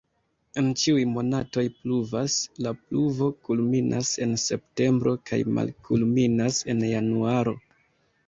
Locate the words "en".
0.59-0.69, 4.27-4.33, 6.75-6.81